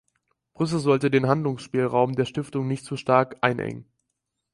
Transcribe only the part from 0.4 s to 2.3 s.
Brüssel sollte den Handlungsspielraum der